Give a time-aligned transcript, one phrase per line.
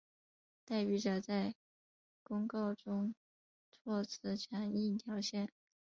[0.65, 1.53] 代笔者在
[2.23, 3.13] 公告中
[3.69, 5.47] 措辞强硬挑衅。